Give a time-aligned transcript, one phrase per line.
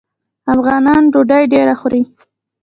[0.53, 2.01] افغانان ډوډۍ ډیره خوري.